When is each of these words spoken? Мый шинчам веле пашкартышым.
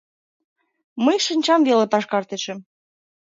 Мый 1.05 1.17
шинчам 1.25 1.61
веле 1.67 1.85
пашкартышым. 1.93 2.59